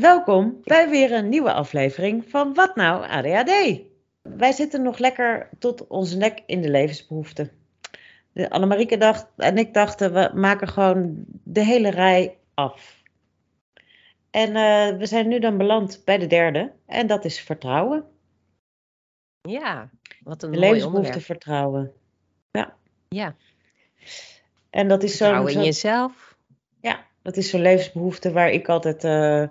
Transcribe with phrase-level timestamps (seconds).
[0.00, 3.80] Welkom bij weer een nieuwe aflevering van Wat Nou ADHD.
[4.22, 7.50] Wij zitten nog lekker tot onze nek in de levensbehoeften.
[8.48, 13.02] Annemarieke dacht en ik dachten, we maken gewoon de hele rij af.
[14.30, 18.04] En uh, we zijn nu dan beland bij de derde en dat is vertrouwen.
[19.40, 19.90] Ja,
[20.22, 21.92] wat een de mooi levensbehoefte vertrouwen.
[22.50, 22.76] Ja.
[23.08, 23.36] Ja,
[24.70, 26.36] En dat is zo'n vertrouwen in zo, jezelf.
[26.80, 29.44] ja, dat is zo'n levensbehoefte waar ik altijd eh,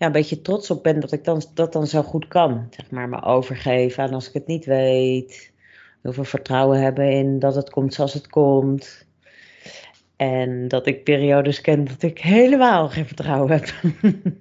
[0.00, 2.66] ja, een beetje trots op ben dat ik dan, dat dan zo goed kan.
[2.70, 5.52] Zeg maar, me overgeven aan als ik het niet weet.
[6.02, 9.06] Heel veel vertrouwen hebben in dat het komt zoals het komt.
[10.16, 13.64] En dat ik periodes ken dat ik helemaal geen vertrouwen heb.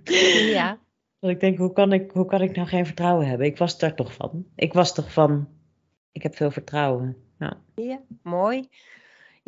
[0.54, 0.80] Ja,
[1.20, 3.48] dat ik denk, hoe kan ik, hoe kan ik nou geen vertrouwen hebben?
[3.48, 4.46] Ik was daar toch van.
[4.56, 5.48] Ik was toch van,
[6.12, 7.18] ik heb veel vertrouwen.
[7.40, 7.58] Ja.
[7.76, 8.68] ja, mooi.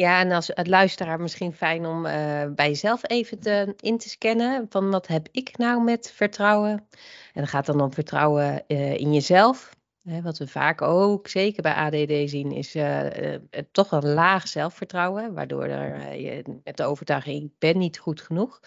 [0.02, 4.10] Ja, en als het luisteraar misschien fijn om eh, bij jezelf even te, in te
[4.10, 6.88] scannen van wat heb ik nou met vertrouwen?
[7.34, 9.76] En dat gaat dan om vertrouwen eh, in jezelf.
[10.04, 13.36] Hè, wat we vaak ook, zeker bij ADD zien, is eh,
[13.72, 18.60] toch een laag zelfvertrouwen, waardoor er, je met de overtuiging, ik ben niet goed genoeg.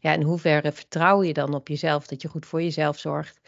[0.00, 3.40] Ja, in hoeverre vertrouw je dan op jezelf, dat je goed voor jezelf zorgt,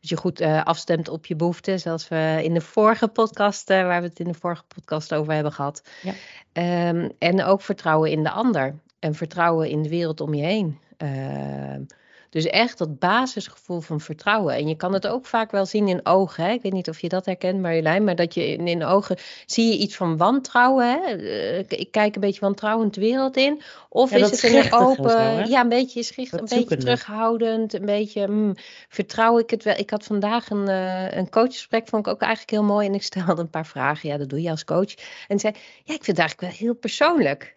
[0.00, 3.82] dat je goed eh, afstemt op je behoeften, zoals we in de vorige podcast, eh,
[3.82, 5.82] waar we het in de vorige podcast over hebben gehad.
[6.02, 6.12] Ja.
[6.52, 10.78] Ehm, en ook vertrouwen in de ander en vertrouwen in de wereld om je heen.
[10.96, 11.82] Ehm,
[12.30, 14.54] dus echt dat basisgevoel van vertrouwen.
[14.54, 16.44] En je kan het ook vaak wel zien in ogen.
[16.44, 16.50] Hè?
[16.52, 18.04] Ik weet niet of je dat herkent, Marjolein.
[18.04, 20.86] Maar dat je in, in ogen zie je iets van wantrouwen.
[20.86, 21.16] Hè?
[21.16, 23.62] Eh, ik- kijk een beetje wantrouwend de wereld in.
[23.88, 25.48] Of Ja, is het een open.
[25.48, 27.74] ja, een beetje schicht, een beetje terughoudend.
[27.74, 28.24] Een beetje.
[28.24, 28.54] hmm,
[28.88, 29.74] vertrouw ik het wel?
[29.76, 31.88] Ik had vandaag een, eh een coachgesprek.
[31.88, 32.86] Vond ik ook eigenlijk heel mooi.
[32.86, 34.08] En ik stelde een paar vragen.
[34.08, 34.94] Ja, dat doe je als coach.
[35.28, 35.52] En zei:
[35.84, 37.52] Ja, ik vind het eigenlijk wel heel persoonlijk.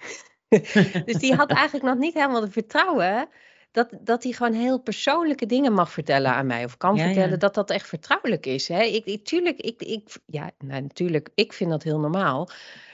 [1.05, 3.27] dus die had eigenlijk nog niet helemaal de vertrouwen
[3.73, 6.63] dat, dat hij gewoon heel persoonlijke dingen mag vertellen aan mij.
[6.63, 7.35] Of kan Ja, vertellen ja.
[7.37, 8.67] dat dat echt vertrouwelijk is.
[8.67, 8.81] Hè?
[8.83, 12.49] Ik, ik, tuurlijk, ik, ik, ja, nou, natuurlijk, ik vind dat heel normaal.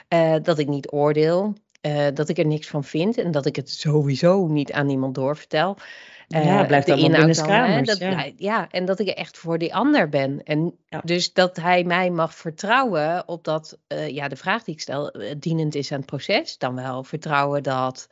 [0.08, 1.54] eh, dat ik niet oordeel.
[1.80, 3.18] eh, dat ik er niks van vind.
[3.18, 5.76] En dat ik het sowieso niet aan iemand doorvertel.
[6.28, 8.08] Ja, Eh, het blijft de inhoud binnen dan, kamers, dat ja.
[8.08, 10.42] blij- ja, en dat ik echt voor die ander ben.
[10.44, 11.00] En Ja.
[11.04, 13.78] dus dat hij mij mag vertrouwen op dat,
[14.08, 16.58] ja, de vraag die ik stel, dienend is aan het proces.
[16.58, 18.08] Dan wel vertrouwen dat,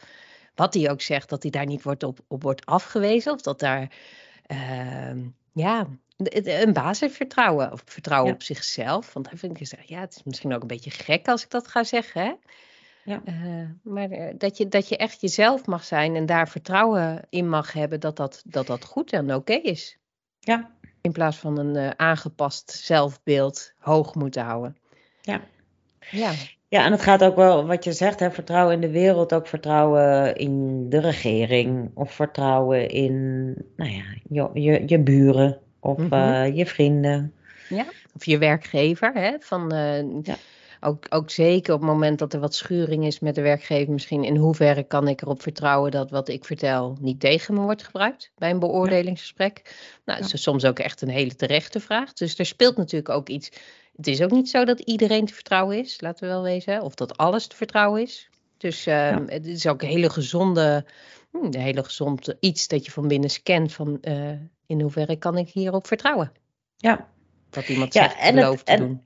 [0.58, 3.32] wat hij ook zegt, dat hij daar niet wordt op, op wordt afgewezen.
[3.32, 3.92] Of dat daar,
[4.46, 5.18] ehm,
[5.52, 5.86] ja,
[6.16, 7.72] een basisvertrouwen.
[7.72, 8.34] Of vertrouwen Ja.
[8.34, 9.12] op zichzelf.
[9.12, 11.50] Want dan vind ik, gezegd, ja, het is misschien ook een beetje gek als ik
[11.50, 12.32] dat ga zeggen, hè.
[13.04, 13.22] Ja.
[13.24, 17.48] Eh, maar eh, dat, je, dat je echt jezelf mag zijn en daar vertrouwen in
[17.48, 19.98] mag hebben dat dat, dat, dat goed en oké is.
[20.40, 20.70] Ja.
[21.00, 24.76] In plaats van een eh, aangepast zelfbeeld hoog moeten houden.
[25.20, 25.40] Ja.
[26.10, 26.32] Ja,
[26.70, 29.46] Ja, en het gaat ook wel, wat je zegt, hè, vertrouwen in de wereld, ook
[29.46, 31.90] vertrouwen in de regering.
[31.94, 33.44] Of vertrouwen in,
[33.76, 36.12] nou ja, je, je, je buren of Mhm.
[36.12, 37.32] eh, je vrienden.
[38.14, 39.12] of je werkgever.
[39.14, 40.36] Hè, van, eh, Ja.
[40.80, 43.92] ook, ook zeker op het moment dat er wat schuring is met de werkgever.
[43.92, 47.82] Misschien in hoeverre kan ik erop vertrouwen dat wat ik vertel niet tegen me wordt
[47.84, 49.76] gebruikt bij een beoordelingsgesprek.
[50.04, 52.12] Nou, dat is soms ook echt een hele terechte vraag.
[52.12, 53.50] Dus er speelt natuurlijk ook iets.
[53.98, 56.82] Het is ook niet zo dat iedereen te vertrouwen is, laten we wel wezen.
[56.82, 58.30] Of dat alles te vertrouwen is.
[58.56, 60.84] Dus ehm, het is ook een hele gezonde,
[61.30, 64.30] hm, een hele gezond iets dat je van binnen scant van eh,
[64.66, 66.32] in hoeverre kan ik hierop vertrouwen.
[66.76, 67.08] Ja,
[67.50, 69.02] Dat iemand Ja, zegt en belooft te en- doen.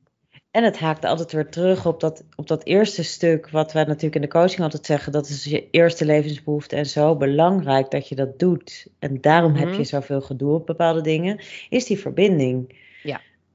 [0.50, 4.14] en het haakt altijd weer terug op dat, op dat eerste stuk, wat wij natuurlijk
[4.14, 8.14] in de coaching altijd zeggen, dat is je eerste levensbehoefte en zo belangrijk dat je
[8.14, 8.86] dat doet.
[8.98, 9.76] En daarom heb Mhm.
[9.76, 12.80] je zoveel gedoe op bepaalde dingen, is die verbinding.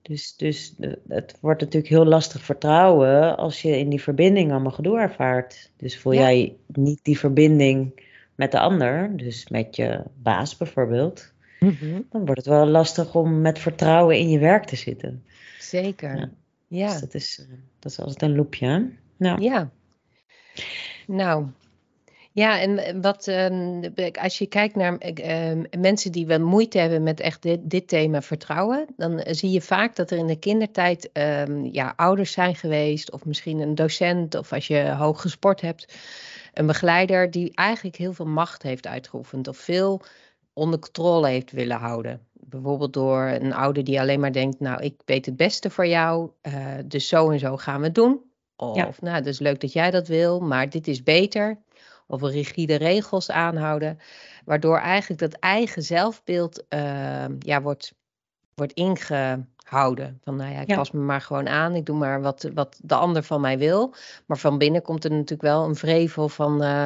[0.07, 4.71] Dus, dus eh, het wordt natuurlijk heel lastig vertrouwen als je in die verbinding allemaal
[4.71, 5.71] gedoe ervaart.
[5.77, 6.19] Dus voel Ja.
[6.19, 12.01] jij niet die verbinding met de ander, dus met je baas bijvoorbeeld, Mhm.
[12.09, 15.23] dan wordt het wel lastig om met vertrouwen in je werk te zitten.
[15.59, 16.15] Zeker.
[16.17, 16.29] Ja.
[16.67, 16.91] Ja.
[16.91, 18.89] Dus dat is, eh, dat is altijd een loopje.
[19.17, 19.69] Nou, Ja.
[21.07, 21.45] Nou.
[22.37, 23.89] Ja, en wat ehm,
[24.21, 27.87] als je kijkt naar eh, ehm, mensen die wel moeite hebben met echt dit, dit
[27.87, 32.31] thema vertrouwen, dan eh, zie je vaak dat er in de kindertijd ehm, ja, ouders
[32.31, 35.95] zijn geweest, of misschien een docent, of als je hoog gesport hebt,
[36.53, 40.01] een begeleider die eigenlijk heel veel macht heeft uitgeoefend, of veel
[40.53, 42.27] onder controle heeft willen houden.
[42.33, 46.29] Bijvoorbeeld door een ouder die alleen maar denkt, nou, ik weet het beste voor jou,
[46.41, 46.53] eh,
[46.85, 48.21] dus zo en zo gaan we het doen.
[48.55, 48.89] Of, Ja.
[48.99, 51.65] nou, het is leuk dat jij dat wil, maar dit is beter.
[52.07, 53.99] Of rigide regels aanhouden.
[54.45, 57.93] Waardoor eigenlijk dat eigen zelfbeeld eh, ja, wordt,
[58.55, 60.19] wordt ingehouden.
[60.23, 60.75] Van nou ja, ik Ja.
[60.75, 61.75] pas me maar gewoon aan.
[61.75, 63.93] Ik doe maar wat, wat de ander van mij wil.
[64.25, 66.63] Maar van binnen komt er natuurlijk wel een vrevel van...
[66.63, 66.85] eh,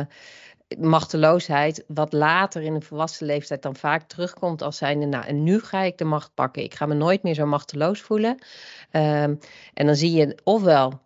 [0.79, 5.59] machteloosheid, wat later in een volwassen leeftijd dan vaak terugkomt als zijnde, nou, en nu
[5.59, 6.63] ga ik de macht pakken.
[6.63, 8.38] Ik ga me nooit meer zo machteloos voelen.
[8.91, 9.35] Ehm,
[9.74, 11.00] en dan zie je ofwel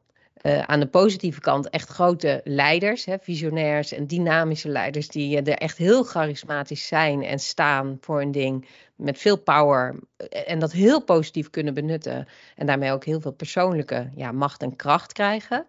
[0.45, 5.47] uh, aan de positieve kant echt grote leiders, hè, visionairs en dynamische leiders, die uh,
[5.47, 10.59] er echt heel charismatisch zijn en staan voor een ding met veel power eh, en
[10.59, 15.13] dat heel positief kunnen benutten en daarmee ook heel veel persoonlijke ja, macht en kracht
[15.13, 15.67] krijgen.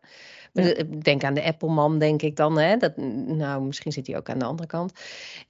[0.56, 0.82] Ja.
[1.02, 2.58] Denk aan de Apple-man, denk ik dan.
[2.58, 2.76] Hè?
[2.76, 4.92] Dat, nou, misschien zit hij ook aan de andere kant.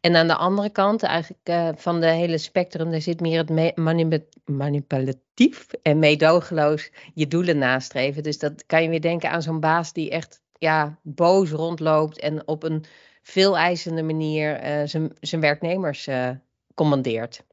[0.00, 4.24] En aan de andere kant, eigenlijk uh, van de hele spectrum, daar zit meer het
[4.44, 8.22] manipulatief en meedogenloos je doelen nastreven.
[8.22, 12.48] Dus dat kan je weer denken aan zo'n baas die echt ja, boos rondloopt en
[12.48, 12.84] op een
[13.22, 16.30] veel eisende manier uh, zijn werknemers uh,
[16.74, 17.44] commandeert.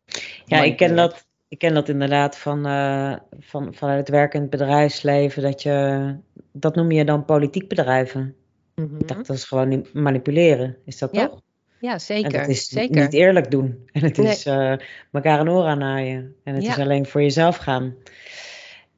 [0.45, 4.41] Ja, ik ken dat ik ken dat inderdaad van, uh, van, vanuit het werk in
[4.41, 5.41] het bedrijfsleven.
[5.41, 6.15] Dat, je,
[6.51, 8.35] dat noem je dan politiek bedrijven.
[8.75, 8.99] Mm -hmm.
[8.99, 10.77] Ik dacht, dat is gewoon manipuleren.
[10.85, 11.27] Is dat ja.
[11.27, 11.41] toch?
[11.79, 12.33] Ja, zeker.
[12.33, 13.01] En dat is zeker.
[13.01, 13.83] niet eerlijk doen.
[13.91, 14.73] En het is uh,
[15.11, 16.35] elkaar een oor aanhaaien.
[16.43, 16.69] En het ja.
[16.69, 17.95] is alleen voor jezelf gaan.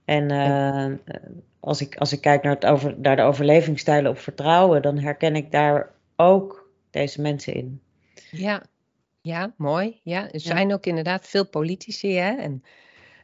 [0.05, 1.17] En uh,
[1.59, 5.35] als, ik, als ik kijk naar, het over, naar de overlevingsstijlen op vertrouwen, dan herken
[5.35, 7.81] ik daar ook deze mensen in.
[8.31, 8.63] Ja,
[9.25, 10.00] ja, mooi.
[10.04, 12.36] Ja, er zijn ook inderdaad veel politici hè?
[12.36, 12.63] en,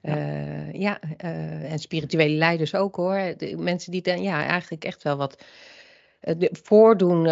[0.01, 0.17] ja.
[0.17, 3.33] Uh, ja uh, en spirituele leiders ook hoor.
[3.37, 5.43] De mensen die dan ja, eigenlijk echt wel wat
[6.23, 7.23] uh, voordoen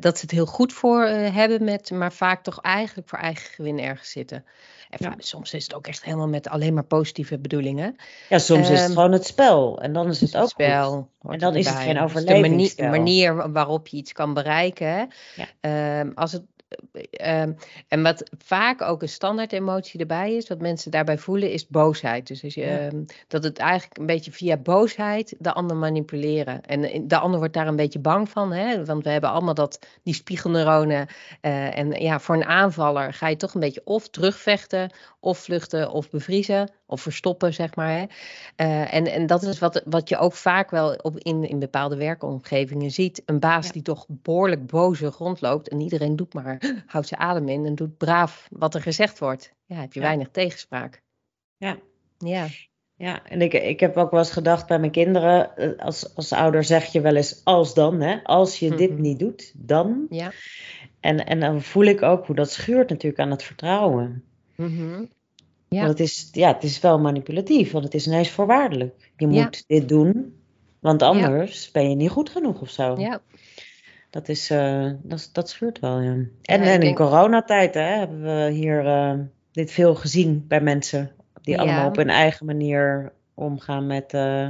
[0.00, 3.78] dat ze het heel goed voor hebben, met, maar vaak toch eigenlijk voor eigen gewin
[3.78, 4.44] ergens zitten.
[4.90, 5.14] En ja.
[5.18, 7.96] soms is het ook echt helemaal met alleen maar positieve bedoelingen.
[8.28, 9.80] Ja, soms um, is het Ehm, gewoon het spel.
[9.80, 11.08] En dan is het ook het spel.
[11.18, 11.32] Goed.
[11.32, 12.84] En dan is het geen overlevingsspel.
[12.84, 15.08] de manier, manier, waarop je iets kan bereiken.
[15.60, 16.00] Ja.
[16.00, 16.42] Um, als het
[17.26, 17.56] Um,
[17.88, 22.26] en wat vaak ook een standaard emotie erbij is, wat mensen daarbij voelen, is boosheid.
[22.26, 22.86] Dus als je, ja.
[22.86, 26.60] um, dat het eigenlijk een beetje via boosheid de ander manipuleren.
[26.60, 28.84] En de ander wordt daar een beetje bang van, hè?
[28.84, 31.06] want we hebben allemaal dat, die spiegelneuronen.
[31.42, 34.90] Uh, en ja, voor een aanvaller ga je toch een beetje of terugvechten,
[35.20, 37.90] of vluchten, of bevriezen, of verstoppen, zeg maar.
[37.90, 38.04] Hè?
[38.56, 41.96] Uh, en, en dat is wat, wat je ook vaak wel op in, in bepaalde
[41.96, 43.22] werkomgevingen ziet.
[43.26, 43.72] Een baas ja.
[43.72, 47.96] die toch behoorlijk boze rondloopt en iedereen doet maar houdt zijn adem in en doet
[47.96, 49.52] braaf wat er gezegd wordt.
[49.66, 50.06] Ja, heb je ja.
[50.06, 51.02] weinig tegenspraak.
[51.56, 51.78] Ja.
[52.18, 52.46] Ja.
[53.00, 56.64] Ja, en ik, ik heb ook wel eens gedacht bij mijn kinderen, als, als ouder
[56.64, 58.22] zeg je wel eens als dan, hè?
[58.22, 58.80] als je mm -hmm.
[58.80, 60.06] dit niet doet, dan.
[60.10, 60.32] Ja.
[61.00, 64.24] En, en dan voel ik ook hoe dat schuurt natuurlijk aan het vertrouwen.
[64.56, 65.08] Mm -hmm.
[65.68, 65.78] ja.
[65.78, 69.10] Want het is, ja, het is wel manipulatief, want het is ineens voorwaardelijk.
[69.16, 69.50] Je moet ja.
[69.66, 70.40] dit doen,
[70.80, 71.70] want anders ja.
[71.72, 72.96] ben je niet goed genoeg of zo.
[72.98, 73.20] Ja.
[74.10, 76.10] Dat, is, uh, dat, dat scheurt wel, ja.
[76.10, 76.96] En, ja, en in denk...
[76.96, 79.14] coronatijd hè, hebben we hier uh,
[79.52, 81.10] dit veel gezien bij mensen.
[81.42, 81.60] Die ja.
[81.60, 84.48] allemaal op hun eigen manier omgaan met uh,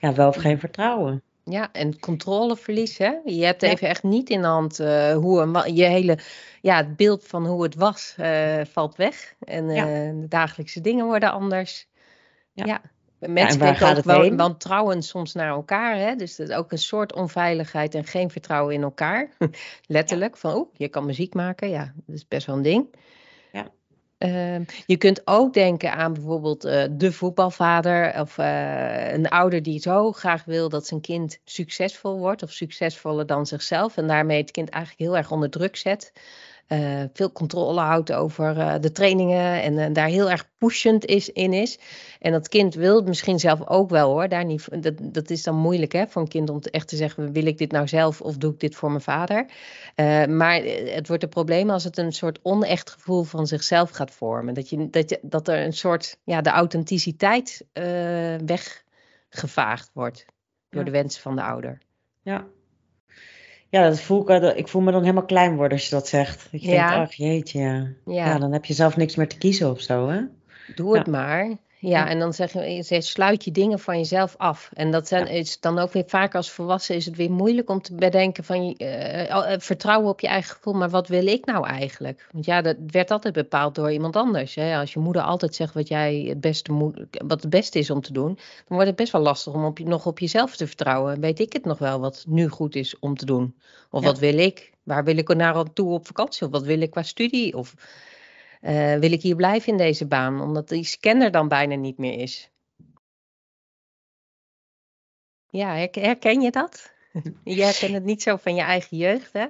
[0.00, 1.22] ja, wel of geen vertrouwen.
[1.44, 2.98] Ja, en controleverlies.
[2.98, 3.12] Hè?
[3.24, 3.68] Je hebt ja.
[3.68, 4.78] even echt niet in de hand
[5.14, 6.18] hoe een, je hele
[6.60, 8.16] ja, het beeld van hoe het was
[8.62, 9.34] valt weg.
[9.40, 11.86] En de dagelijkse dingen worden anders.
[12.52, 12.80] ja.
[13.18, 15.96] Mensen ja, kijken ook wel wantrouwen soms naar elkaar.
[15.96, 16.14] Hè?
[16.16, 19.30] Dus dat is ook een soort onveiligheid en geen vertrouwen in elkaar.
[19.86, 20.34] Letterlijk.
[20.34, 20.40] Ja.
[20.40, 21.70] Van, oeh, je kan muziek maken.
[21.70, 22.94] Ja, dat is best wel een ding.
[23.52, 23.70] Ja.
[24.18, 29.80] Uh, je kunt ook denken aan bijvoorbeeld uh, de voetbalvader of uh, een ouder die
[29.80, 34.50] zo graag wil dat zijn kind succesvol wordt of succesvoller dan zichzelf en daarmee het
[34.50, 36.12] kind eigenlijk heel erg onder druk zet.
[36.68, 41.32] Uh, veel controle houdt over uh, de trainingen en uh, daar heel erg pushend is,
[41.32, 41.78] in is.
[42.20, 44.28] En dat kind wil het misschien zelf ook wel hoor.
[44.28, 46.96] Daar niet, dat, dat is dan moeilijk hè, voor een kind om te echt te
[46.96, 49.46] zeggen: wil ik dit nou zelf of doe ik dit voor mijn vader?
[50.28, 54.54] maar het wordt een probleem als het een soort onecht gevoel van zichzelf gaat vormen.
[54.54, 57.64] Dat, je, dat, je, dat er een soort, ja, de authenticiteit
[58.44, 60.24] weggevaagd wordt
[60.70, 60.86] door ja.
[60.86, 61.78] de wensen van de ouder.
[62.22, 62.46] Ja,
[63.70, 66.48] ja, dat voel ik, ik voel me dan helemaal klein worden als je dat zegt.
[66.52, 66.90] Dat je ja.
[66.90, 67.86] denkt, ach jeetje, ja.
[68.04, 68.26] ja.
[68.26, 68.38] ja.
[68.38, 70.20] dan heb je zelf niks meer te kiezen of zo, hè?
[70.74, 71.56] Doe het maar.
[71.80, 74.70] Ja, en dan zeg je, je, sluit je dingen van jezelf af.
[74.72, 77.82] En dat zijn, is dan ook weer vaak als volwassen is het weer moeilijk om
[77.82, 80.74] te bedenken van uh, vertrouwen op je eigen gevoel.
[80.74, 82.28] Maar wat wil ik nou eigenlijk?
[82.32, 84.54] Want ja, dat werd altijd bepaald door iemand anders.
[84.54, 84.78] Hè?
[84.78, 88.00] Als je moeder altijd zegt wat jij het beste moet, wat het beste is om
[88.00, 90.66] te doen, dan wordt het best wel lastig om op je, nog op jezelf te
[90.66, 91.20] vertrouwen.
[91.20, 93.54] Weet ik het nog wel wat nu goed is om te doen?
[93.90, 94.06] Of ja.
[94.06, 94.72] wat wil ik?
[94.82, 96.46] Waar wil ik er naar toe op vakantie?
[96.46, 97.56] Of wat wil ik qua studie?
[97.56, 97.74] Of
[98.62, 100.40] uh, wil ik hier blijven in deze baan?
[100.40, 102.50] Omdat die scanner dan bijna niet meer is.
[105.50, 106.92] Ja, herken je dat?
[107.44, 109.46] Je herkent het niet zo van je eigen jeugd, hè?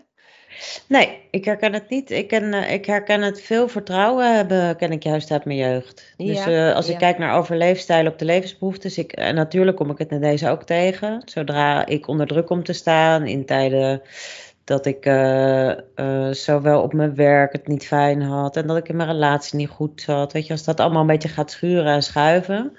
[0.86, 2.10] Nee, ik herken het niet.
[2.10, 6.14] Ik, ken, uh, ik herken het veel vertrouwen hebben, ken ik juist uit mijn jeugd.
[6.16, 6.92] Ja, dus uh, als ja.
[6.92, 10.48] ik kijk naar overleefstijlen op de levensbehoeftes, ik, en natuurlijk kom ik het in deze
[10.48, 11.22] ook tegen.
[11.24, 14.02] Zodra ik onder druk kom te staan in tijden
[14.68, 18.88] dat ik uh, uh, zowel op mijn werk het niet fijn had en dat ik
[18.88, 20.32] in mijn relatie niet goed zat.
[20.32, 22.76] Weet je, als dat allemaal een beetje gaat schuren en schuiven,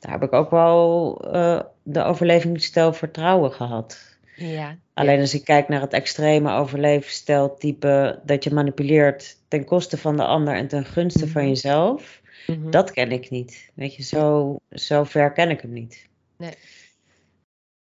[0.00, 4.16] daar heb ik ook wel uh, de overlevingsstijl vertrouwen gehad.
[4.36, 4.76] Ja.
[4.94, 10.24] Alleen als ik kijk naar het extreme overlevingsstijltype, dat je manipuleert ten koste van de
[10.24, 12.70] ander en ten gunste van jezelf, mm -hmm.
[12.70, 13.70] dat ken ik niet.
[13.74, 16.08] Weet je, zo, zo ver ken ik hem niet.
[16.36, 16.54] Nee.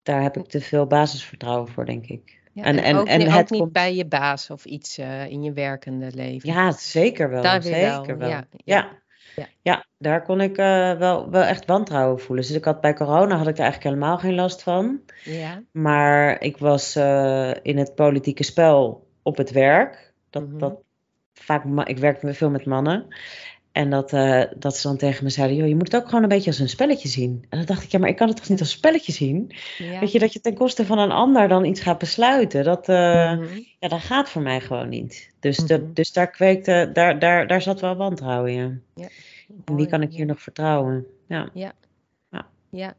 [0.03, 2.43] Daar heb ik te veel basisvertrouwen voor, denk ik.
[2.55, 3.73] Ja, en, en, ook, en, en het niet komt...
[3.73, 6.53] bij je baas of iets uh, in je werkende leven.
[6.53, 7.43] Ja, zeker wel.
[7.43, 8.19] Daar zeker wel.
[8.19, 8.29] wel.
[8.29, 9.03] Ja, ja.
[9.37, 9.47] Ja.
[9.63, 12.47] ja, daar kon ik uh, wel, wel echt wantrouwen voelen.
[12.47, 15.01] Dus ik had bij corona had ik er eigenlijk helemaal geen last van.
[15.25, 15.63] Ja.
[15.71, 20.13] Maar ik was uh, in het politieke spel op het werk.
[20.31, 20.59] Dat, mm -hmm.
[20.59, 20.75] dat
[21.33, 23.07] vaak, ik werkte veel met mannen.
[23.75, 26.23] En dat, uh, dat ze dan tegen me zeiden: Joh, je moet het ook gewoon
[26.23, 27.47] een beetje als een spelletje zien.
[27.49, 29.53] En dan dacht ik: Ja, maar ik kan het toch niet als een spelletje zien?
[29.79, 30.01] Ja.
[30.01, 32.65] Weet je, dat je ten koste van een ander dan iets gaat besluiten.
[32.65, 33.67] Dat, uh, mm -hmm.
[33.79, 35.33] ja, dat gaat voor mij gewoon niet.
[35.41, 35.77] Dus, mm -hmm.
[35.77, 38.83] de, dus daar kweekte, daar, daar, daar zat wel wantrouwen in.
[38.95, 39.09] Ja.
[39.65, 41.07] En wie kan ik hier nog vertrouwen?
[41.29, 41.51] Ja.
[41.53, 41.73] Ja.
[42.71, 42.97] Ja.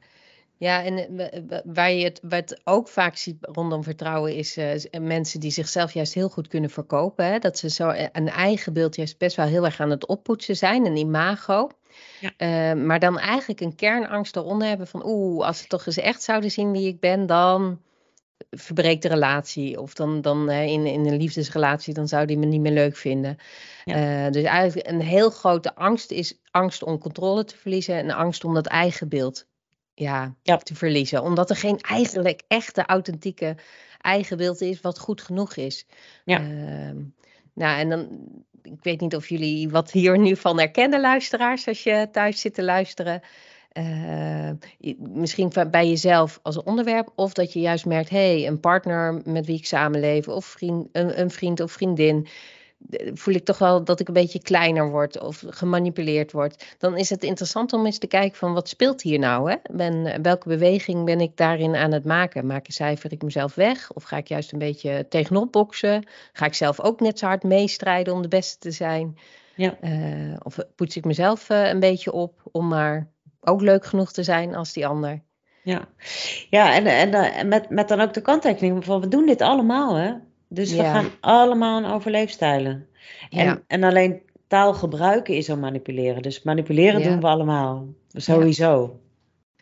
[0.58, 0.84] Ja.
[0.84, 1.18] En
[1.66, 6.14] waar je het, wat ook vaak ziet rondom vertrouwen is uh, mensen die zichzelf juist
[6.14, 7.26] heel goed kunnen verkopen.
[7.26, 7.40] Hè?
[7.40, 10.86] Dat ze zo een eigen beeld juist best wel heel erg aan het oppoetsen zijn,
[10.86, 11.70] een imago.
[12.20, 12.34] Ja.
[12.38, 16.24] Uh, maar dan eigenlijk een kernangst eronder hebben van oeh, als ze toch eens echt
[16.24, 17.82] zouden zien wie ik ben, dan
[18.52, 19.82] verbreekt de relatie.
[19.82, 23.38] Of dan, dan in, in een liefdesrelatie, dan zou die me niet meer leuk vinden.
[23.86, 24.30] Ja.
[24.30, 28.54] dus eigenlijk een heel grote angst is angst om controle te verliezen en angst om
[28.54, 29.46] dat eigen beeld
[29.96, 30.58] ja, ja.
[30.58, 31.24] te verliezen.
[31.24, 33.56] Omdat er geen eigenlijk echte, authentieke
[34.02, 35.86] eigen beeld is wat goed genoeg is.
[36.26, 36.42] Ja.
[36.42, 37.04] Uh,
[37.54, 38.30] nou, en dan,
[38.62, 42.54] ik weet niet of jullie wat hier nu van herkennen, luisteraars, als je thuis zit
[42.54, 43.22] te luisteren.
[43.74, 44.52] Uh,
[44.98, 49.46] misschien bij jezelf als onderwerp, of dat je juist merkt: hé, hey, een partner met
[49.46, 52.28] wie ik samenleef, of vriend, een, een vriend of vriendin
[53.14, 56.76] voel ik toch wel dat ik een beetje kleiner word of gemanipuleerd word.
[56.78, 59.52] Dan is het interessant om eens te kijken van wat speelt hier nou?
[59.52, 59.56] Hè?
[59.72, 62.46] Ben, welke beweging ben ik daarin aan het maken?
[62.46, 63.92] Maak ik cijfer ik mezelf weg?
[63.94, 66.08] Of ga ik juist een beetje tegenop boksen?
[66.34, 69.18] Ga ik zelf ook net zo hard meestrijden om de beste te zijn?
[69.56, 69.78] Ja.
[69.82, 73.08] Uh, of poets ik mezelf uh, een beetje op om maar
[73.42, 75.24] ook leuk genoeg te zijn als die ander?
[75.64, 75.88] Ja,
[76.50, 79.96] ja en, en, en met, met dan ook de kanttekening van we doen dit allemaal
[79.96, 80.14] hè.
[80.48, 82.88] Dus we gaan allemaal een overleefstijlen.
[83.30, 83.62] En, Ja.
[83.68, 86.22] en alleen taal gebruiken is al manipuleren.
[86.22, 87.10] Dus manipuleren Ja.
[87.10, 87.86] doen we allemaal.
[88.12, 89.00] Sowieso.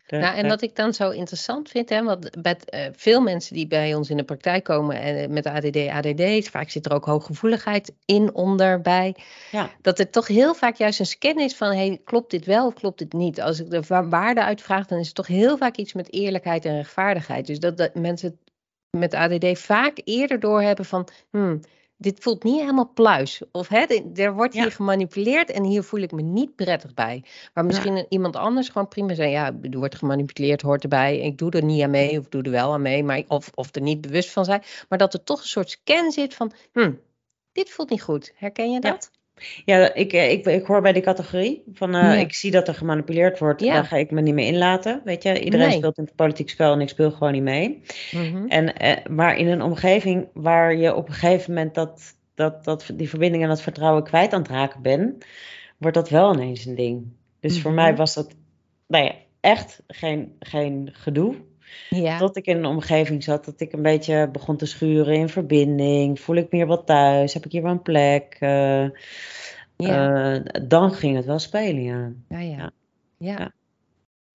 [0.08, 3.22] De- Nou, en de- wat ik dan zo interessant vind, hè, want met eh, veel
[3.22, 6.86] mensen die bij ons in de praktijk komen en eh, met ADD, ADD, vaak zit
[6.86, 9.16] er ook hooggevoeligheid in onder bij,
[9.52, 9.70] Ja.
[9.82, 12.74] dat er toch heel vaak juist een scan is van, hey, klopt dit wel of
[12.74, 13.42] klopt dit niet?
[13.42, 16.66] Als ik de wa- waarde uitvraag, dan is het toch heel vaak iets met eerlijkheid
[16.66, 17.48] en rechtvaardigheid.
[17.48, 18.38] Dus dat, dat mensen
[18.98, 21.60] met ADD vaak eerder doorhebben van, hmm,
[21.98, 23.42] dit voelt niet helemaal pluis.
[23.52, 23.86] Of hè,
[24.16, 24.70] er wordt hier Ja.
[24.70, 27.24] gemanipuleerd en hier voel ik me niet prettig bij.
[27.54, 31.20] Maar misschien iemand anders gewoon prima zei, ja, er wordt gemanipuleerd, hoort erbij.
[31.20, 33.76] Ik doe er niet aan mee of doe er wel aan mee, maar, of, of
[33.76, 34.64] er niet bewust van zijn.
[34.90, 37.00] Maar dat er toch een soort scan zit van, hmm,
[37.52, 38.32] dit voelt niet goed.
[38.36, 39.10] Herken je dat?
[39.12, 39.20] Ja,
[39.94, 42.14] ik, eh, ik, ik hoor bij die categorie van eh, Ja.
[42.14, 43.74] ik zie dat er gemanipuleerd wordt, Ja.
[43.74, 45.02] daar ga ik me niet meer inlaten.
[45.04, 45.78] Weet je, iedereen Nee.
[45.78, 47.82] speelt in het politiek spel en ik speel gewoon niet mee.
[48.12, 48.48] Mhm.
[48.48, 52.92] En, eh, maar in een omgeving waar je op een gegeven moment dat, dat, dat,
[52.94, 55.26] die verbinding en dat vertrouwen kwijt aan het raken bent,
[55.78, 57.06] wordt dat wel ineens een ding.
[57.40, 57.82] Dus voor Mhm.
[57.82, 58.36] mij was dat
[58.88, 61.36] nou ja, echt geen, geen gedoe.
[61.90, 62.18] Ja.
[62.18, 66.20] Tot ik in een omgeving zat dat ik een beetje begon te schuren in verbinding.
[66.20, 67.34] Voel ik me hier wat thuis?
[67.34, 68.38] Heb ik hier wel een plek?
[68.40, 68.86] Eh,
[69.78, 70.34] Ja.
[70.36, 72.12] eh, dan ging het wel spelen, ja.
[72.30, 72.72] Ja, ja.
[73.18, 73.52] Ja.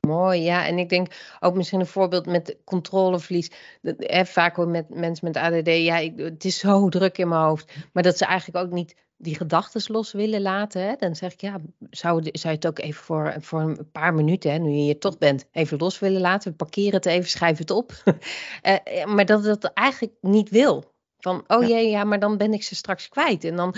[0.06, 0.66] Mooi, ja.
[0.66, 3.50] En ik denk ook misschien een voorbeeld met controleverlies.
[3.82, 7.28] Dat, hè, vaak hoor met mensen met ADD, ja, ik, het is zo druk in
[7.28, 7.72] mijn hoofd.
[7.92, 10.82] Maar dat ze eigenlijk ook niet die gedachten los willen laten.
[10.82, 10.94] Hè.
[10.96, 11.60] Dan zeg ik, ja,
[11.90, 15.18] zou, je het ook even voor, voor een paar minuten, hè, nu je hier toch
[15.18, 16.56] bent, even los willen laten?
[16.56, 17.92] Parkeer het even, schrijf het op.
[18.62, 20.84] Eh, eh, maar dat het dat eigenlijk niet wil.
[21.18, 21.68] Van, oh Ja.
[21.68, 23.44] jee, ja, maar dan ben ik ze straks kwijt.
[23.44, 23.74] En dan,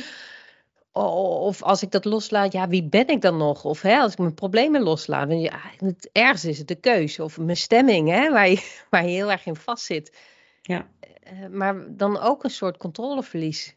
[0.92, 3.64] Of als ik dat loslaat, ja, wie ben ik dan nog?
[3.64, 5.28] Of hè, als ik mijn problemen loslaat.
[5.28, 9.04] want Ja, het ergste is het de keuze of mijn stemming, hè, waar, je, waar
[9.04, 10.16] je heel erg in vastzit.
[10.62, 10.86] Ja.
[11.20, 13.76] Eh, maar dan ook een soort controleverlies.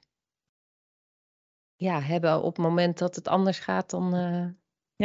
[1.84, 4.46] Ja, hebben op het moment dat het anders gaat dan eh,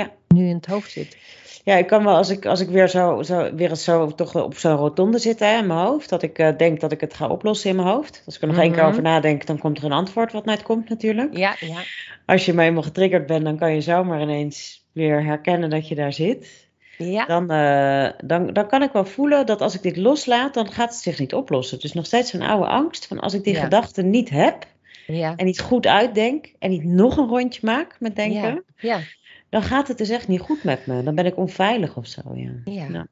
[0.03, 0.11] Ja.
[0.29, 1.17] nu in het hoofd zit.
[1.65, 4.57] Ja, ik kan wel, als ik, als ik weer zo, zo, weer zo toch op
[4.57, 7.29] zo'n rotonde zit hè, in mijn hoofd, dat ik eh, denk dat ik het ga
[7.29, 8.23] oplossen in mijn hoofd.
[8.27, 8.91] Als ik er nog één keer Mhm.
[8.91, 11.37] over nadenk, dan komt er een antwoord wat net komt natuurlijk.
[11.37, 11.81] Ja, ja,
[12.27, 15.95] Als je maar eenmaal getriggerd bent, dan kan je zomaar ineens weer herkennen dat je
[15.95, 16.67] daar zit.
[16.99, 17.27] Ja.
[17.27, 20.89] Dan, uh, dan, dan kan ik wel voelen dat als ik dit loslaat, dan gaat
[20.91, 21.81] het zich niet oplossen.
[21.81, 23.63] Dus nog steeds een oude angst van als ik die Ja.
[23.63, 24.67] gedachten niet heb
[25.13, 25.37] Ja.
[25.37, 28.97] en niet goed uitdenk en niet nog een rondje maak met denken, Ja.
[28.97, 29.01] Ja.
[29.49, 31.03] dan gaat het dus echt niet goed met me.
[31.03, 32.21] Dan ben ik onveilig of zo.
[32.35, 32.53] Ja.
[32.65, 33.07] Ja.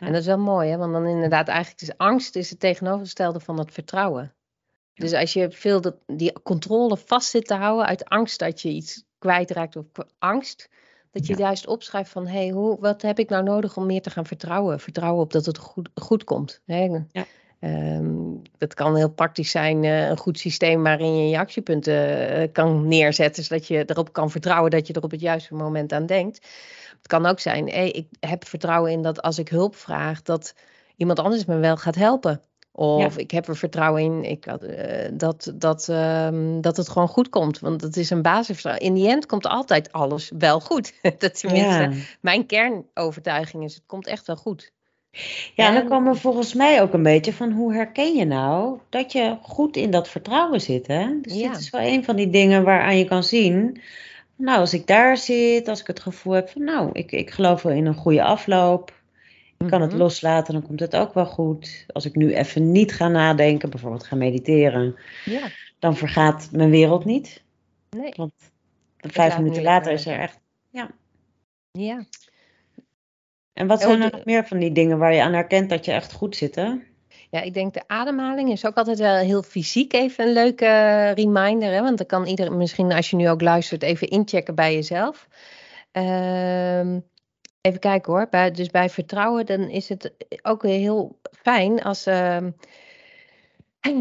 [0.00, 0.76] En dat is wel mooi, hè?
[0.76, 4.34] want dan inderdaad eigenlijk is angst is het tegenovergestelde van het vertrouwen.
[4.94, 8.68] Dus als je veel dat, die controle vast zit te houden uit angst dat je
[8.68, 9.86] iets kwijtraakt of
[10.18, 10.68] angst,
[11.10, 14.02] dat je juist opschrijft van, hé, hey, hoe, wat heb ik nou nodig om meer
[14.02, 14.80] te gaan vertrouwen?
[14.80, 16.60] Vertrouwen op dat het goed, goed komt.
[16.66, 16.84] Hè?
[17.12, 17.26] Ja.
[17.60, 18.08] Ehm,
[18.58, 22.88] dat kan heel praktisch zijn, eh, een goed systeem waarin je je actiepunten eh, kan
[22.88, 26.36] neerzetten, zodat je erop kan vertrouwen dat je er op het juiste moment aan denkt.
[26.96, 30.54] Het kan ook zijn, ik heb vertrouwen in dat als ik hulp vraag, dat
[30.96, 32.40] iemand anders me wel gaat helpen.
[32.72, 37.28] Of ik heb er vertrouwen in ik, eh, dat, dat, ehm, dat het gewoon goed
[37.28, 37.58] komt.
[37.58, 38.86] Want het is een basisvertrouwen.
[38.86, 40.92] In die end komt altijd alles wel goed.
[41.18, 41.92] dat tenminste, ja.
[42.20, 44.72] mijn kernovertuiging is, het komt echt wel goed.
[45.54, 45.80] Ja, en Ja.
[45.80, 49.36] dan komen we volgens mij ook een beetje van hoe herken je nou dat je
[49.42, 50.86] goed in dat vertrouwen zit.
[50.86, 51.20] Hè?
[51.22, 51.48] Dus Ja.
[51.50, 53.80] dit is wel een van die dingen waaraan je kan zien.
[54.36, 57.62] Nou, als ik daar zit, als ik het gevoel heb van nou, ik, ik geloof
[57.62, 58.98] wel in een goede afloop.
[59.58, 59.98] Ik kan het Mhm.
[60.00, 61.84] loslaten, dan komt het ook wel goed.
[61.92, 65.48] Als ik nu even niet ga nadenken, bijvoorbeeld ga mediteren, Ja,
[65.78, 67.42] dan vergaat mijn wereld niet.
[67.90, 68.12] nee.
[68.16, 68.32] Want
[68.96, 70.38] vijf minuten nu later is er echt.
[70.70, 70.90] Ja.
[73.60, 75.92] En wat zijn er nog meer van die dingen waar je aan herkent dat je
[75.92, 76.54] echt goed zit?
[76.54, 76.72] Hè?
[77.30, 81.12] Ja, ik denk de ademhaling is ook altijd wel heel fysiek even een leuke eh,
[81.12, 81.72] reminder.
[81.72, 81.80] Hè?
[81.80, 85.28] Want dan kan iedereen misschien als je nu ook luistert even inchecken bij jezelf.
[85.92, 87.00] Ehm,
[87.60, 88.26] even kijken hoor.
[88.30, 90.12] Bij, dus bij vertrouwen dan is het
[90.42, 92.06] ook heel fijn als...
[92.06, 92.50] ehm,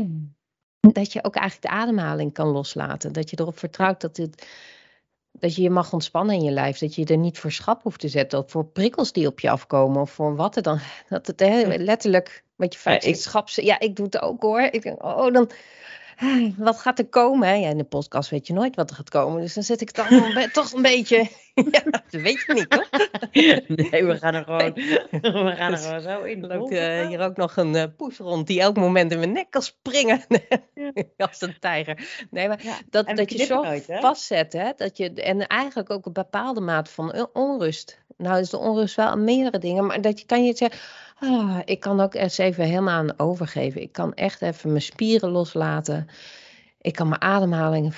[1.00, 3.13] dat je ook eigenlijk de ademhaling kan loslaten.
[3.13, 4.48] Dat je erop vertrouwt dat, het,
[5.32, 6.78] dat je je mag ontspannen in je lijf.
[6.78, 8.40] Dat je er niet voor schap hoeft te zetten.
[8.40, 10.02] Of voor prikkels die op je afkomen.
[10.02, 10.80] Of voor wat er dan.
[11.10, 12.44] Dat het hè, letterlijk.
[12.56, 13.50] Wat je vaak Ja, ik- schap.
[13.50, 14.62] Ja, ik doe het ook hoor.
[14.62, 15.50] Ik denk, oh, dan.
[16.58, 17.60] Wat gaat er komen?
[17.60, 19.42] Ja, in de podcast weet je nooit wat er gaat komen.
[19.42, 21.18] Dus dan zet ik het allemaal toch een beetje.
[21.72, 22.90] ja, dat weet je niet, toch?
[23.90, 24.74] Nee, we gaan er gewoon,
[25.48, 26.48] we gaan er gewoon zo in.
[26.48, 29.50] Loopt eh, hier ook nog een eh, poes rond die elk moment in mijn nek
[29.50, 30.22] kan springen.
[31.17, 32.26] Als een tijger.
[32.30, 34.72] Nee, maar Ja, dat, dat je zo nooit, vastzet, hè?
[34.76, 38.00] Dat je, en eigenlijk ook een bepaalde mate van on- onrust.
[38.19, 40.79] Nou is de onrust wel aan meerdere dingen, maar dat je kan je zeggen,
[41.19, 43.82] ah, ik kan ook eens even helemaal aan overgeven.
[43.82, 46.08] Ik kan echt even mijn spieren loslaten.
[46.82, 47.93] Ik kan mijn ademhaling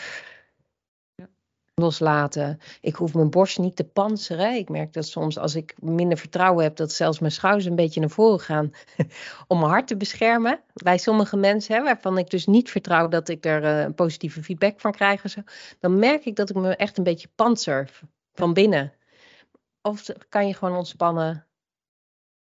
[1.76, 2.60] loslaten.
[2.82, 4.56] Ik hoef mijn borst niet te panseren.
[4.56, 8.00] Ik merk dat soms als ik minder vertrouwen heb, dat zelfs mijn schouders een beetje
[8.00, 8.72] naar voren gaan
[9.48, 10.60] om mijn hart te beschermen.
[10.74, 14.44] Bij sommige mensen, hè, waarvan ik dus niet vertrouw dat ik er eh, een positieve
[14.44, 15.26] feedback van krijg.
[15.26, 15.42] of Zo,
[15.80, 18.02] dan merk ik dat ik me echt een beetje panzer v-
[18.34, 18.94] van binnen.
[19.82, 21.48] Of kan je gewoon ontspannen,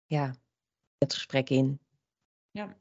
[0.06, 0.34] ja,
[0.98, 1.80] het gesprek in.
[2.52, 2.76] Ja.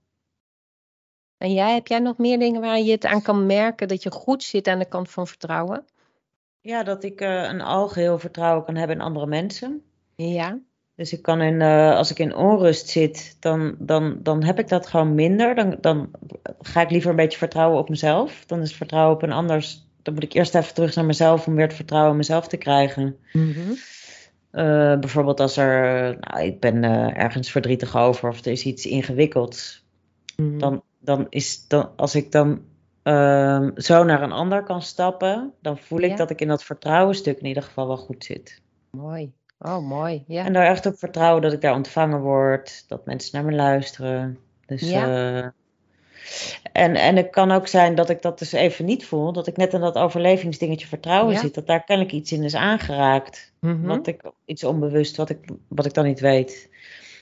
[1.36, 4.10] En jij, heb jij nog meer dingen waar je het aan kan merken dat je
[4.10, 5.84] goed zit aan de kant van vertrouwen?
[6.60, 9.82] Ja, dat ik eh, een algeheel vertrouwen kan hebben in andere mensen.
[10.16, 10.58] Ja.
[10.94, 14.68] Dus ik kan in, eh, als ik in onrust zit, dan, dan, dan heb ik
[14.68, 15.54] dat gewoon minder.
[15.54, 16.10] Dan, dan
[16.60, 18.44] ga ik liever een beetje vertrouwen op mezelf.
[18.46, 19.74] Dan is vertrouwen op een ander.
[20.02, 22.56] Dan moet ik eerst even terug naar mezelf om weer het vertrouwen in mezelf te
[22.56, 23.18] krijgen.
[23.32, 23.72] Mhm.
[24.58, 28.86] Eh, bijvoorbeeld als er, nou, ik ben eh, ergens verdrietig over of er is iets
[28.86, 29.84] ingewikkelds.
[30.36, 30.58] Mhm.
[30.58, 32.62] Dan, dan is dan, als ik dan
[33.02, 36.16] ehm, zo naar een ander kan stappen, dan voel ik Ja.
[36.16, 38.60] dat ik in dat vertrouwenstuk in ieder geval wel goed zit.
[38.90, 39.32] Mooi.
[39.58, 40.24] Oh, mooi.
[40.26, 40.44] Ja.
[40.44, 44.38] En daar echt op vertrouwen dat ik daar ontvangen word, dat mensen naar me luisteren.
[44.66, 45.54] Dus, Ja.
[46.72, 49.56] En, en het kan ook zijn dat ik dat dus even niet voel, dat ik
[49.56, 51.40] net in dat overlevingsdingetje vertrouwen Ja.
[51.40, 53.52] zit, dat daar kennelijk iets in is aangeraakt.
[53.60, 53.86] Mhm.
[53.86, 55.38] Wat ik, iets onbewust, wat ik,
[55.68, 56.68] wat ik dan niet weet.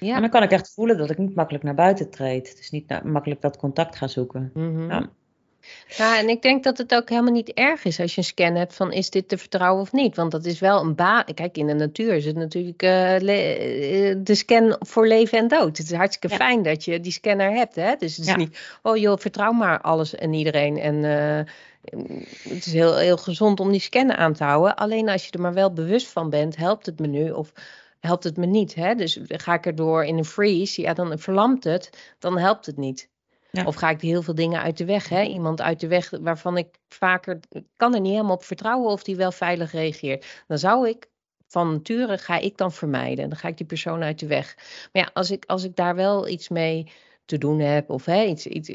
[0.01, 0.14] Ja.
[0.14, 2.57] En dan kan ik echt voelen dat ik niet makkelijk naar buiten treed.
[2.57, 4.51] Dus niet makkelijk dat contact ga zoeken.
[4.55, 4.90] Mhm.
[4.90, 5.11] Ja.
[5.96, 8.55] Ja, en ik denk dat het ook helemaal niet erg is als je een scan
[8.55, 10.16] hebt van is dit te vertrouwen of niet.
[10.16, 11.24] Want dat is wel een baan.
[11.35, 15.79] Kijk, in de natuur is het natuurlijk eh, eh, de scan voor leven en dood.
[15.79, 16.37] Het is hartstikke Ja.
[16.37, 17.74] fijn dat je die scanner hebt.
[17.74, 17.94] Hè?
[17.98, 18.37] Dus het is Ja.
[18.37, 20.79] niet, oh joh, vertrouw maar alles en iedereen.
[20.79, 21.44] En eh,
[22.48, 24.76] het is heel, heel gezond om die scannen aan te houden.
[24.76, 27.52] Alleen als je er maar wel bewust van bent, helpt het me nu of
[28.00, 28.74] helpt het me niet.
[28.74, 28.94] Hè?
[28.94, 33.09] Dus ga ik erdoor in een freeze, ja, dan verlamt het, dan helpt het niet.
[33.57, 33.64] Ja.
[33.64, 35.23] Of ga ik heel veel dingen uit de weg, hè?
[35.23, 39.03] Iemand uit de weg waarvan ik vaker ik kan er niet helemaal op vertrouwen of
[39.03, 40.45] die wel veilig reageert.
[40.47, 41.09] Dan zou ik
[41.47, 43.29] van nature ga ik dan vermijden.
[43.29, 44.55] Dan ga ik die persoon uit de weg.
[44.92, 46.90] Maar ja, als ik, als ik daar wel iets mee
[47.25, 48.71] te doen heb of hè, iets, iets,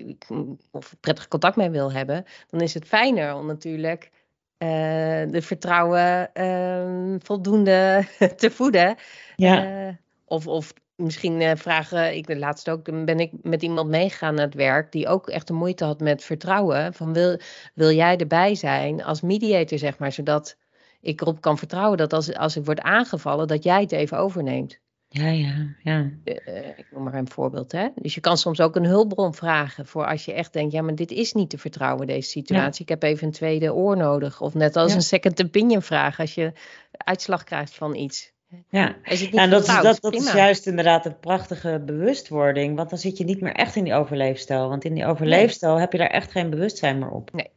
[0.71, 4.11] of prettig contact mee wil hebben, dan is het fijner om natuurlijk
[4.57, 8.95] de vertrouwen ehm, voldoende te voeden.
[9.35, 9.97] Ja.
[10.25, 14.91] of, of misschien vragen, ik laatst ook, ben ik met iemand meegegaan naar het werk
[14.91, 16.93] die ook echt de moeite had met vertrouwen.
[16.93, 17.39] Van wil,
[17.73, 20.57] wil jij erbij zijn als mediator, zeg maar, zodat
[21.01, 24.79] ik erop kan vertrouwen dat als, als ik word aangevallen, dat jij het even overneemt.
[25.13, 26.09] Ja, ja, ja.
[26.23, 27.71] Uh, ik noem maar een voorbeeld.
[27.71, 27.87] Hè?
[27.95, 30.95] Dus je kan soms ook een hulpbron vragen voor als je echt denkt, ja, maar
[30.95, 32.81] dit is niet te vertrouwen, deze situatie.
[32.81, 34.41] Ik heb even een tweede oor nodig.
[34.41, 36.53] Of net als een second opinion vragen als je
[36.91, 38.31] uitslag krijgt van iets.
[38.69, 38.95] Ja,
[39.31, 42.75] en dat, is, dat, dat is juist inderdaad een prachtige bewustwording.
[42.75, 44.69] Want dan zit je niet meer echt in die overleefstijl.
[44.69, 47.33] Want in die overleefstijl heb je daar echt geen bewustzijn meer op.
[47.33, 47.49] Nee.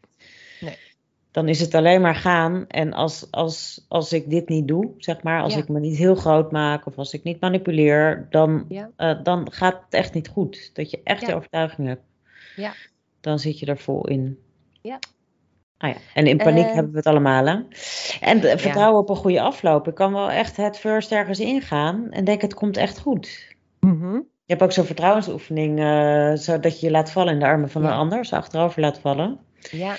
[0.61, 0.77] nee
[1.35, 2.65] dan is het alleen maar gaan.
[2.69, 6.15] En als, als, als ik dit niet doe, zeg maar, als ik me niet heel
[6.15, 10.71] groot maak of als ik niet manipuleer, dan, eh, dan gaat het echt niet goed.
[10.75, 12.03] Dat je echt de overtuiging hebt.
[12.57, 12.75] Ja.
[13.21, 14.39] Dan zit je er vol in.
[14.81, 14.99] Ja.
[15.85, 15.97] Ah ja.
[16.15, 17.47] En in paniek hebben we het allemaal.
[17.47, 17.59] Hè?
[18.21, 19.89] En vertrouwen op een goede afloop.
[19.89, 23.55] Ik kan wel echt het first ergens ingaan en denk het komt echt goed.
[23.81, 24.13] Mm
[24.45, 27.85] Je hebt ook zo'n vertrouwensoefening, uh, zodat je je laat vallen in de armen van
[27.85, 29.39] een ander, zo achterover laat vallen.
[29.71, 29.97] Ja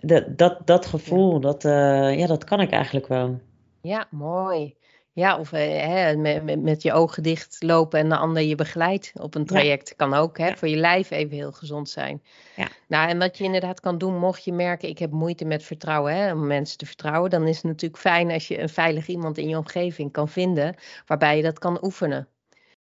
[0.00, 3.40] dat, dat, dat gevoel, dat, uh, ja, dat kan ik eigenlijk wel.
[3.80, 4.76] Ja, mooi.
[5.16, 9.12] Ja, of eh, hè, met, met, je ogen dicht lopen en de ander je begeleidt
[9.14, 9.96] op een traject.
[9.96, 12.22] Kan ook hè, voor je lijf even heel gezond zijn.
[12.56, 12.68] Ja.
[12.88, 16.16] Nou, en wat je inderdaad kan doen, mocht je merken, ik heb moeite met vertrouwen,
[16.16, 19.38] hè, om mensen te vertrouwen, dan is het natuurlijk fijn als je een veilig iemand
[19.38, 20.74] in je omgeving kan vinden,
[21.06, 22.28] waarbij je dat kan oefenen.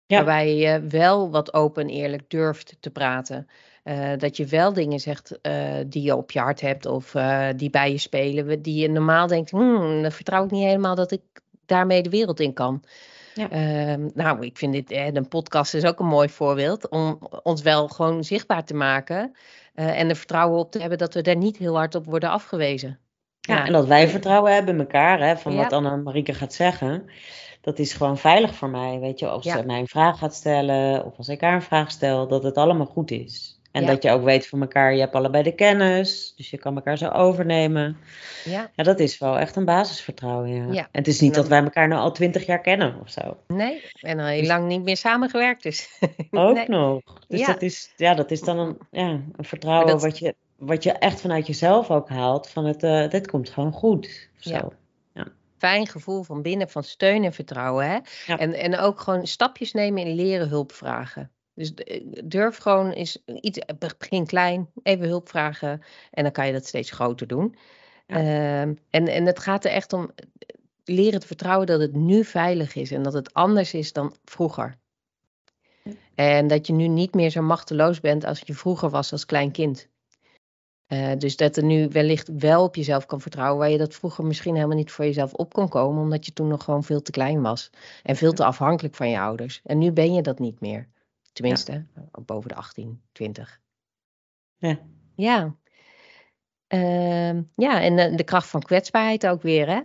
[0.05, 0.15] Ja.
[0.15, 3.47] Waarbij je wel wat open en eerlijk durft te praten.
[3.83, 7.47] Uh, dat je wel dingen zegt uh, die je op je hart hebt of uh,
[7.55, 11.11] die bij je spelen, die je normaal denkt, hmm, dan vertrouw ik niet helemaal dat
[11.11, 11.21] ik
[11.65, 12.83] daarmee de wereld in kan.
[13.33, 13.49] Ja.
[13.49, 17.87] Ehm, nou, ik vind dit, een podcast is ook een mooi voorbeeld om ons wel
[17.87, 19.35] gewoon zichtbaar te maken
[19.73, 22.99] en er vertrouwen op te hebben dat we daar niet heel hard op worden afgewezen.
[23.39, 23.65] Ja, ja.
[23.65, 27.09] en dat wij vertrouwen hebben in elkaar, hè, van wat Anna Marieke gaat zeggen
[27.65, 28.99] dat is gewoon veilig voor mij.
[28.99, 31.91] Weet je, als ze mij een vraag gaat stellen of als ik haar een vraag
[31.91, 33.54] stel, dat het allemaal goed is.
[33.75, 36.75] En dat je ook weet van elkaar, je hebt allebei de kennis, dus je kan
[36.75, 37.97] elkaar zo overnemen.
[38.43, 40.49] Ja, ja dat is wel echt een basisvertrouwen.
[40.49, 40.73] Ja.
[40.73, 40.81] ja.
[40.81, 43.37] En het is niet dat wij elkaar nou al twintig jaar kennen of zo.
[43.47, 45.99] Nee, en al heel dus lang niet meer samengewerkt dus.
[46.31, 47.01] Ook nog.
[47.27, 47.45] Dus ja.
[47.45, 51.21] dat, is, ja, dat is dan een, ja, een vertrouwen wat, je, wat je echt
[51.21, 52.49] vanuit jezelf ook haalt.
[52.49, 54.29] Van het, uh, dit komt gewoon goed.
[54.37, 54.71] Of zo.
[55.13, 55.27] Ja.
[55.57, 57.89] Fijn gevoel van binnen, van steun en vertrouwen.
[57.89, 57.99] Hè?
[58.35, 61.31] En, en ook gewoon stapjes nemen in leren hulp vragen.
[61.55, 63.59] Dus eh, durf gewoon eens iets,
[63.97, 67.55] begin klein, even hulp vragen en dan kan je dat steeds groter doen.
[68.07, 70.27] Ehm, en, en het gaat er echt om eh,
[70.83, 74.77] leren te vertrouwen dat het nu veilig is en dat het anders is dan vroeger.
[76.15, 79.51] En dat je nu niet meer zo machteloos bent als je vroeger was als klein
[79.51, 79.87] kind.
[80.87, 84.25] Uh, dus dat er nu wellicht wel op jezelf kan vertrouwen, waar je dat vroeger
[84.25, 87.11] misschien helemaal niet voor jezelf op kon komen, omdat je toen nog gewoon veel te
[87.11, 87.69] klein was
[88.03, 89.61] en veel te afhankelijk van je ouders.
[89.63, 90.89] En nu ben je dat niet meer.
[91.35, 91.85] Tenminste,
[92.25, 93.59] boven de 18, 20.
[94.57, 94.79] Ja.
[95.15, 95.55] Ja.
[96.73, 99.81] Uh, ja, en de, de, kracht van kwetsbaarheid ook weer, hè?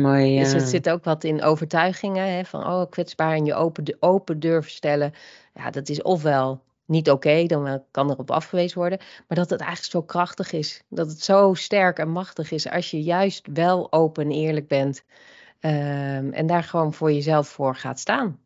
[0.00, 0.42] Mooi, ja.
[0.42, 2.44] Dus het zit ook wat in overtuigingen, hè?
[2.44, 5.12] Van, oh, kwetsbaar en je open, open durven stellen.
[5.54, 8.98] Ja, dat is ofwel niet oké, dan kan erop afgewezen worden.
[8.98, 10.82] Maar dat het eigenlijk zo krachtig is.
[10.88, 15.04] Dat het zo sterk en machtig is als je juist wel open en eerlijk bent.
[15.60, 18.40] Um, en daar gewoon voor jezelf voor gaat staan.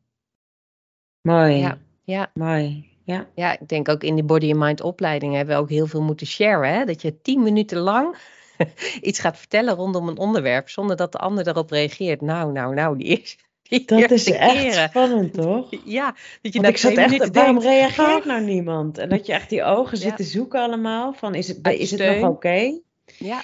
[1.21, 1.57] Mooi.
[1.57, 1.79] Ja.
[2.05, 2.31] Ja.
[2.35, 2.91] Mooi.
[3.05, 3.27] Ja.
[3.35, 6.03] ja, ik denk ook in die body and mind opleidingen hebben we ook heel veel
[6.03, 6.75] moeten sharen.
[6.75, 6.85] Hè?
[6.85, 8.17] Dat je tien minuten lang
[9.01, 12.21] iets gaat vertellen rondom een onderwerp zonder dat de ander daarop reageert.
[12.21, 13.39] Nou, nou, nou, die is.
[13.87, 15.69] dat is echt spannend, toch?
[15.85, 18.99] Ja, dat je Want ik zat echt, waarom reageert nou niemand?
[18.99, 22.21] En dat je echt die ogen zit te zoeken allemaal, van is het, is het
[22.21, 22.81] nog oké?
[23.19, 23.43] Ja.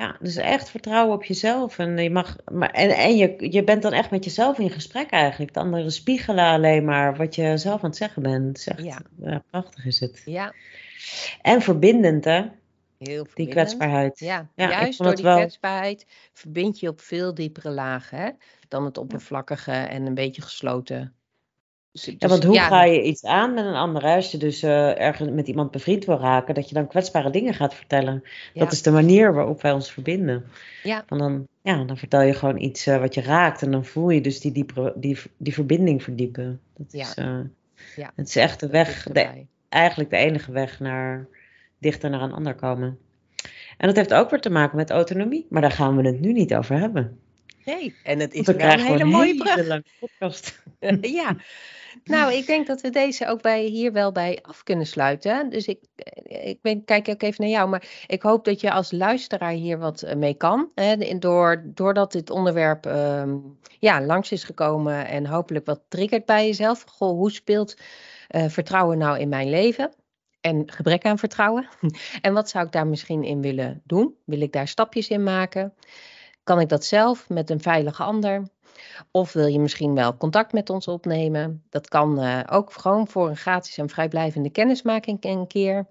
[0.00, 1.78] Ja, dus echt vertrouwen op jezelf.
[1.78, 5.10] En, je, mag, maar, en, en je, je bent dan echt met jezelf in gesprek
[5.10, 5.54] eigenlijk.
[5.54, 8.66] De anderen spiegelen alleen maar wat je zelf aan het zeggen bent.
[8.66, 8.82] Echt,
[9.18, 9.42] ja.
[9.50, 10.22] prachtig is het.
[10.24, 10.54] Ja.
[11.42, 12.44] En verbindend, hè?
[12.98, 13.26] Heel.
[13.34, 14.18] Die kwetsbaarheid.
[14.18, 15.36] Ja, ja juist door die wel...
[15.36, 18.30] kwetsbaarheid verbind je op veel diepere lagen hè?
[18.68, 21.14] dan het oppervlakkige en een beetje gesloten
[21.92, 24.02] dus, ja, want hoe ga je iets aan met een ander?
[24.02, 27.54] Als je dus uh, ergens met iemand bevriend wil raken, dat je dan kwetsbare dingen
[27.54, 28.22] gaat vertellen.
[28.54, 30.44] Dat is de manier waarop wij ons verbinden.
[30.82, 31.04] Ja.
[31.08, 34.10] Want dan, ja, dan vertel je gewoon iets uh, wat je raakt en dan voel
[34.10, 36.60] je dus die, diepere, die, die verbinding verdiepen.
[36.76, 37.00] Dat ja.
[37.00, 37.40] Is, uh,
[37.96, 38.12] ja.
[38.14, 41.26] Het is echt de weg, de, eigenlijk de enige weg naar
[41.78, 42.98] dichter naar een ander komen.
[43.76, 46.32] En dat heeft ook weer te maken met autonomie, maar daar gaan we het nu
[46.32, 47.18] niet over hebben.
[47.64, 49.82] Nee, en het is wel een hele mooie brug.
[50.00, 50.62] podcast.
[51.00, 51.36] ja.
[52.04, 55.50] Nou, ik denk dat we deze ook bij, hier wel bij af kunnen sluiten.
[55.50, 55.78] Dus ik,
[56.24, 57.68] ik ben, kijk ook even naar jou.
[57.68, 60.70] Maar ik hoop dat je als luisteraar hier wat eh, mee kan.
[60.74, 63.36] Hè, door, doordat dit onderwerp ehm,
[63.78, 66.84] ja, langs is gekomen en hopelijk wat triggert bij jezelf.
[66.88, 67.76] Goh, hoe speelt
[68.28, 69.94] eh, vertrouwen nou in mijn leven?
[70.40, 71.68] En gebrek aan vertrouwen.
[72.20, 74.14] en wat zou ik daar misschien in willen doen?
[74.24, 75.74] Wil ik daar stapjes in maken?
[76.50, 78.42] Kan ik dat zelf met een veilige ander?
[79.10, 81.62] Of wil je misschien wel contact met ons opnemen?
[81.68, 85.86] Dat kan eh, ook gewoon voor een gratis en vrijblijvende kennismaking een keer.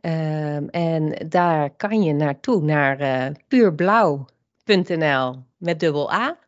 [0.00, 6.38] Ehm, en daar kan je naartoe naar eh, puurblauw.nl met dubbel A.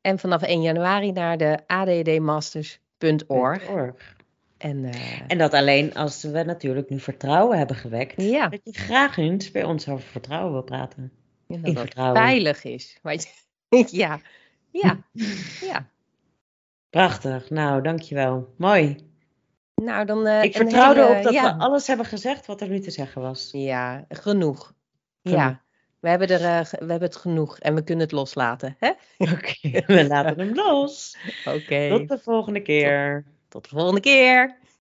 [0.00, 3.68] En vanaf 1 januari naar de addmasters.org.
[3.68, 4.16] Org.
[4.58, 8.22] En eh, En dat alleen als we natuurlijk nu vertrouwen hebben gewekt.
[8.22, 11.21] ja, Dat je graag eens bij ons over vertrouwen wil praten.
[11.60, 12.16] Dat in vertrouwen.
[12.22, 12.98] veilig is.
[13.90, 14.20] Ja,
[14.70, 14.98] ja,
[15.60, 15.86] ja.
[16.90, 17.50] Prachtig.
[17.50, 18.54] Nou, dankjewel.
[18.56, 19.10] Mooi.
[19.74, 20.26] Nou, dan.
[20.26, 21.56] eh, Ik vertrouw hele- erop dat ja.
[21.56, 23.48] we alles hebben gezegd wat er nu te zeggen was.
[23.52, 24.72] Ja, genoeg.
[25.22, 25.38] Genoeg.
[25.38, 25.62] Ja,
[26.00, 28.76] we hebben, er, eh, we hebben het genoeg en we kunnen het loslaten.
[28.78, 28.88] hè?
[29.32, 31.16] Oké, we laten hem los.
[31.44, 33.24] Oké, Tot de volgende keer.
[33.48, 34.56] tot de volgende keer.